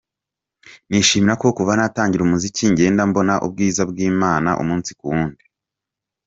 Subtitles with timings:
[0.89, 5.43] Nishimira ko kuva natangira umuziki ngenda mbona ubwiza bw’Imana umunsi ku wundi.